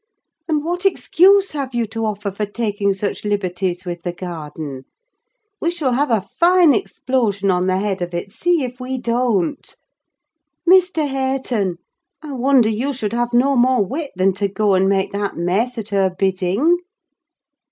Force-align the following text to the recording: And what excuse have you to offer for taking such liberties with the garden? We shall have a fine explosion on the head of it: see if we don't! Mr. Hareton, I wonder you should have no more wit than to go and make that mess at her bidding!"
And 0.47 0.63
what 0.65 0.83
excuse 0.83 1.51
have 1.51 1.75
you 1.75 1.85
to 1.89 2.07
offer 2.07 2.31
for 2.31 2.47
taking 2.47 2.91
such 2.95 3.23
liberties 3.23 3.85
with 3.85 4.01
the 4.01 4.11
garden? 4.11 4.85
We 5.59 5.69
shall 5.69 5.91
have 5.91 6.09
a 6.09 6.21
fine 6.21 6.73
explosion 6.73 7.51
on 7.51 7.67
the 7.67 7.77
head 7.77 8.01
of 8.01 8.11
it: 8.15 8.31
see 8.31 8.63
if 8.63 8.79
we 8.79 8.97
don't! 8.97 9.75
Mr. 10.67 11.07
Hareton, 11.07 11.77
I 12.19 12.33
wonder 12.33 12.67
you 12.67 12.93
should 12.93 13.13
have 13.13 13.31
no 13.31 13.55
more 13.55 13.85
wit 13.85 14.09
than 14.15 14.33
to 14.41 14.47
go 14.47 14.73
and 14.73 14.89
make 14.89 15.11
that 15.11 15.37
mess 15.37 15.77
at 15.77 15.89
her 15.89 16.09
bidding!" 16.09 16.79